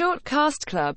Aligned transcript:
Shortcast 0.00 0.64
Club. 0.64 0.96